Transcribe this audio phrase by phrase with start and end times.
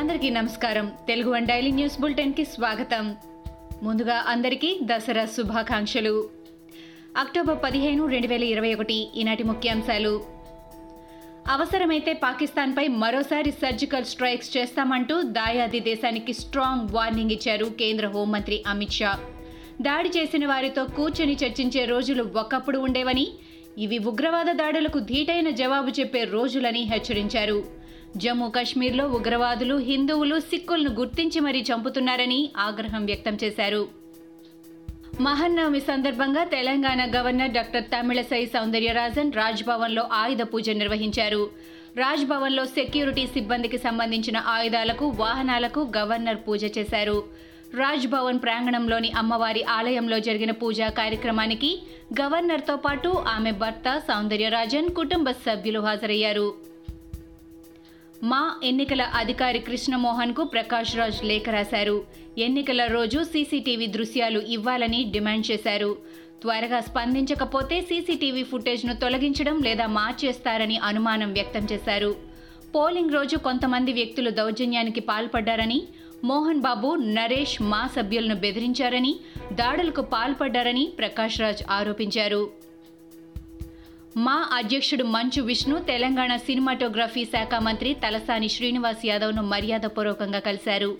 [0.00, 0.92] అందరికీ నమస్కారం.
[1.06, 3.16] Telugu one daily news బులెటిన్కి స్వాగతం.
[3.82, 6.30] ముందుగా అందరికీ దసరా శుభాకాంక్షలు.
[7.16, 10.24] అక్టోబర్ పదిహేను రెండు వేల ఇరవై ఒకటి ఈనాటి ముఖ్యాంశాలు.
[11.48, 19.18] అవసరమైతే పాకిస్తాన్పై మరోసారి సర్జికల్ స్ట్రైక్స్ చేస్తామంటూ దాయాది దేశానికి స్ట్రాంగ్ వార్నింగ్ ఇచ్చారు కేంద్ర హోంమంత్రి అమిత్ షా.
[19.80, 23.28] దాడి చేసిన వారితో కూర్చొని చర్చించే రోజులు ఒకప్పుడు ఉండేవని
[23.78, 27.79] ఇవి ఉగ్రవాద దాడులకు ధీటైన జవాబు చెప్పే రోజులని హెచ్చరించారు.
[28.16, 33.88] జమ్మూ కాశ్మీర్లో ఉగ్రవాదులు హిందువులు సిక్కులను గుర్తించి మరీ చంపుతున్నారని ఆగ్రహం వ్యక్తం చేశారు.
[35.20, 41.50] మహన్నవమి సందర్భంగా తెలంగాణ గవర్నర్ డాక్టర్ తమిళసై సౌందర్యరాజన్ రాజ్భవన్లో ఆయుధ పూజ నిర్వహించారు.
[41.96, 47.24] రాజ్భవన్లో సెక్యూరిటీ సిబ్బందికి సంబంధించిన ఆయుధాలకు వాహనాలకు గవర్నర్ పూజ చేశారు.
[47.74, 51.82] రాజ్భవన్ ప్రాంగణంలోని అమ్మవారి ఆలయంలో జరిగిన పూజా కార్యక్రమానికి
[52.20, 56.70] గవర్నర్తో పాటు ఆమె భర్త సౌందర్యరాజన్ కుటుంబ సభ్యులు హాజరయ్యారు.
[58.22, 62.04] మా ఎన్నికల అధికారి కృష్ణమోహన్కు ప్రకాష్ రాజ్ లేఖ రాశారు.
[62.38, 65.96] ఎన్నికల రోజు సీసీటీవీ దృశ్యాలు ఇవ్వాలని డిమాండ్ చేశారు.
[66.42, 72.14] త్వరగా స్పందించకపోతే సీసీటీవీ ఫుటేజ్ను తొలగించడం లేదా మార్చేస్తారని అనుమానం వ్యక్తం చేశారు.
[72.74, 75.82] పోలింగ్ రోజు కొంతమంది వ్యక్తులు దౌర్జన్యానికి పాల్పడ్డారని
[76.24, 79.16] మోహన్ బాబు నరేష్ మా సభ్యులను బెదిరించారని
[79.52, 82.69] దాడులకు పాల్పడ్డారని ప్రకాష్ రాజ్ ఆరోపించారు.
[84.16, 90.98] మా అధ్యక్షుడు మంచు విష్ణు తెలంగాణ సినిమాటోగ్రఫీ శాఖ మంత్రి తలసాని శ్రీనివాస్ యాదవ్ను మర్యాదపూర్వకంగా కలిశారు.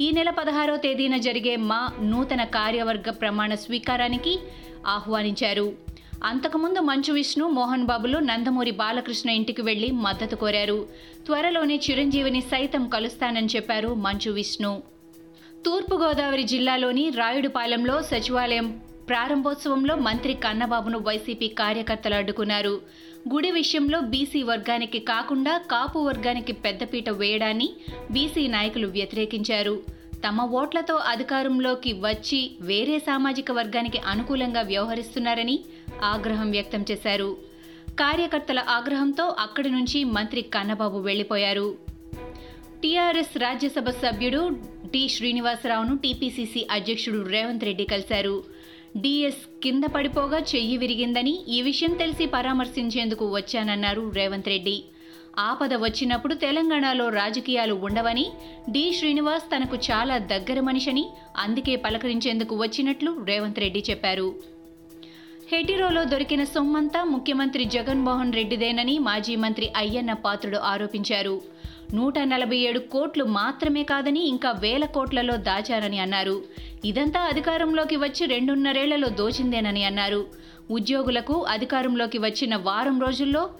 [0.00, 4.38] ఈ నెల పదహారో తేదీన జరిగే మా నూతన కార్యవర్గ ప్రమాణ స్వీకారానికి
[4.86, 5.72] ఆహ్వానించారు.
[6.24, 10.86] అంతకుముందు మంచు విష్ణు మోహన్ బాబులు నందమూరి బాలకృష్ణ ఇంటికి వెళ్ళి మద్దతు కోరారు.
[11.26, 14.82] త్వరలోనే చిరంజీవిని సైతం కలుస్తానని చెప్పారు మంచు విష్ణు.
[15.66, 22.80] తూర్పుగోదావరి జిల్లాలోని రాయుడుపాలెంలో సచివాలయం ప్రారంభోత్సవంలో మంత్రి కన్నబాబును వైసీపీ కార్యకర్తలు అడ్డుకున్నారు.
[23.32, 27.70] గుడి విషయంలో బీసీ వర్గానికి కాకుండా కాపు వర్గానికి పెద్దపీట వేయడాన్ని
[28.10, 29.82] బీసీ నాయకులు వ్యతిరేకించారు.
[30.28, 35.60] తమ ఓట్లతో అధికారంలోకి వచ్చి వేరే సామాజిక వర్గానికి అనుకూలంగా వ్యవహరిస్తున్నారని
[36.04, 37.36] ఆగ్రహం వ్యక్తం చేశారు.
[38.00, 41.78] కార్యకర్తల ఆగ్రహంతో అక్కడి నుంచి మంత్రి కన్నబాబు వెళ్ళిపోయారు
[42.82, 44.48] టీఆర్ఎస్ రాజ్యసభ సభ్యుడు
[44.86, 48.44] డి శ్రీనివాసరావును టీపీసీసీ అధ్యక్షుడు రేవంత్ రెడ్డి కలిశారు.
[48.96, 54.84] డిఎస్ కింద పడిపోగా చెయ్యి విరిగిందని ఈ విషయం తెలిసి పరామర్శించేందుకు వచ్చానన్నారు రేవంత్ రెడ్డి.
[55.38, 58.26] ఆపద వచ్చినప్పుడు తెలంగాణలో రాజకీయాలు ఉండవని
[58.68, 61.04] డి శ్రీనివాస్ తనకు చాలా దగ్గర మనిషని
[61.38, 64.34] అందుకే పలకరించేందుకు వచ్చినట్లు రేవంత్ రెడ్డి చెప్పారు.
[65.52, 71.42] హెటిరోలో దొరికిన సొమ్మంతా ముఖ్యమంత్రి జగన్మోహన్ రెడ్డిదేనని మాజీ మంత్రి అయ్యన్న పాత్రుడు ఆరోపించారు.
[71.94, 76.42] నూట నలభై ఏడు కోట్లు మాత్రమే కాదని ఇంకా వేల కోట్లలో దాచారని అన్నారు.
[76.84, 80.26] ఇదంతా అధికారంలోకి వచ్చి రెండున్నరేళ్ళలో దోచిందేనని అన్నారు.
[80.70, 83.50] ఉద్యోగులకు అధికారంలోకి వచ్చిన వారం రోజుల్లో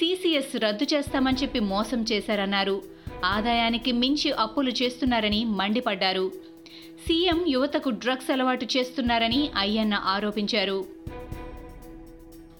[0.00, 2.82] సీసీఎస్ రద్దు చేస్తామని చెప్పి మోసం చేశారన్నారు.
[3.24, 6.32] ఆదాయానికి మించి అప్పులు చేస్తున్నారని మండిపడ్డారు.
[7.06, 10.84] సీఎం యువతకు డ్రగ్స్ అలవాటు చేస్తున్నారని అయ్యన్న ఆరోపించారు.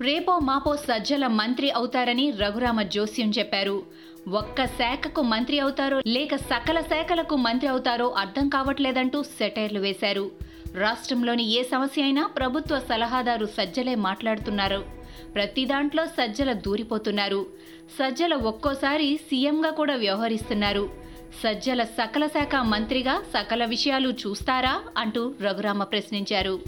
[0.00, 3.82] రేపో మాపో సజ్జల మంత్రి అవుతారని రఘురామ జోస్యం చెప్పారు.
[4.28, 10.30] ఒక్క శాఖకు మంత్రి అవుతారో లేక సకల శాఖలకు మంత్రి అవుతారో అర్థం కావట్లేదంటూ సెటైర్లు వేశారు.
[10.74, 14.84] రాష్ట్రంలోని ఏ సమస్య అయినా ప్రభుత్వ సలహాదారు సజ్జలే మాట్లాడుతున్నారు.
[15.34, 17.46] ప్రతి దాంట్లో సజ్జల దూరిపోతున్నారు.
[17.98, 20.90] సజ్జల ఒక్కోసారి సీఎంగా కూడా వ్యవహరిస్తున్నారు.
[21.44, 26.60] సజ్జల సకల శాఖ మంత్రిగా సకల విషయాలు చూస్తారా అంటూ రఘురామ ప్రశ్నించారు.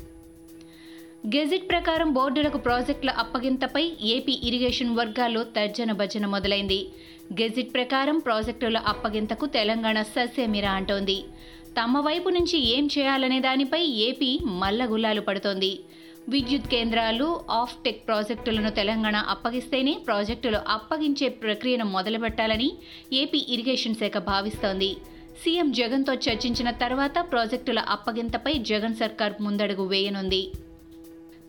[1.35, 6.79] గెజిట్ ప్రకారం బోర్డులకు ప్రాజెక్టుల అప్పగింతపై ఏపీ ఇరిగేషన్ వర్గాల్లో తర్జన భజన మొదలైంది.
[7.41, 11.17] గెజిట్ ప్రకారం ప్రాజెక్టుల అప్పగింతకు తెలంగాణ ససేమిరా అంటోంది.
[11.79, 14.31] తమ వైపు నుంచి ఏం చేయాలనే దానిపై ఏపీ
[14.61, 15.73] మల్లగుల్లాలు పడుతోంది.
[16.29, 17.29] విద్యుత్ కేంద్రాలు
[17.59, 22.71] ఆఫ్ టెక్ ప్రాజెక్టులను తెలంగాణ అప్పగిస్తేనే ప్రాజెక్టులు అప్పగించే ప్రక్రియను మొదలుపెట్టాలని
[23.23, 24.91] ఏపీ ఇరిగేషన్ శాఖ భావిస్తోంది.
[25.43, 30.43] సీఎం జగన్తో చర్చించిన తర్వాత ప్రాజెక్టుల అప్పగింతపై జగన్ సర్కార్ ముందడుగు వేయనుంది.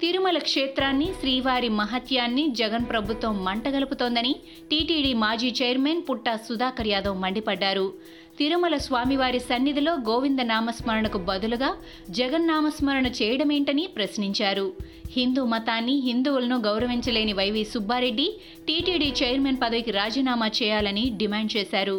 [0.01, 4.35] తిరుమల క్షేత్రాన్ని శ్రీవారి మహత్యాన్ని జగన్ ప్రభుత్వం మంటగలుపుతోందని
[4.71, 7.93] టీటీడీ మాజీ చైర్మన్ పుట్టా సుధాకర్ యాదవ్ మండిపడ్డారు.
[8.39, 11.71] తిరుమల స్వామివారి సన్నిధిలో గోవింద నామస్మరణకు బదులుగా
[12.09, 14.73] జగన్ నామస్మరణ చేయడమేంటని ప్రశ్నించారు.
[15.17, 18.27] హిందూ మతాన్ని హిందువులను గౌరవించలేని Y V Subba Reddy
[18.67, 21.97] TTD chairman పదవికి రాజీనామా చేయాలని డిమాండ్ చేశారు.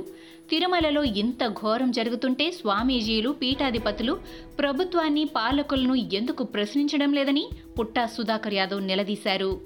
[0.50, 4.20] తిరుమలలో ఇంత ఘోరం జరుగుతుంటే స్వామీజీలు పీఠాధిపతులు
[4.58, 7.48] ప్రభుత్వాన్ని పాలకులను ఎందుకు ప్రశ్నించడం లేదని
[7.78, 9.60] పుట్టా సుధాకర్ యాదవ్ నిలదీశారు.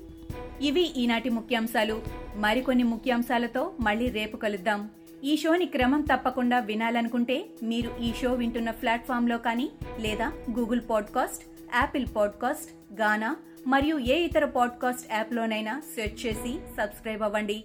[0.63, 2.03] ఇవి ఈనాటి ముఖ్యాంశాలు.
[2.37, 4.91] మరికొన్ని ముఖ్యాంశాలతో మళ్ళీ రేపు కలుద్దాం.
[5.25, 9.71] ఈ షోని క్రమం తప్పకుండా వినాలనుకుంటే మీరు ఈ షో వింటున్న ప్లాట్ఫామ్లో కానీ
[10.01, 11.45] లేదా Google podcast
[11.75, 13.37] Apple podcast Gaana
[13.67, 17.65] మరియు ఏ ఇతర పాడ్కాస్ట్ యాప్లోనైనా సెర్చ్ చేసి సబ్స్క్రైబ్ అవ్వండి.